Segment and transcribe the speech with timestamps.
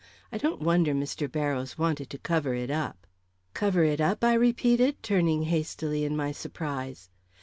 [0.31, 1.31] I don't wonder Mr.
[1.31, 3.05] Barrows wanted to cover it up."
[3.53, 7.11] "Cover it up?" I repeated, turning hastily in my surprise.